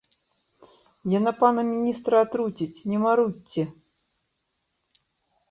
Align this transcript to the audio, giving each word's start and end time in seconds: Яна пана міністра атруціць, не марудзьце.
Яна 1.19 1.33
пана 1.41 1.61
міністра 1.73 2.15
атруціць, 2.25 2.85
не 2.93 2.97
марудзьце. 3.05 3.63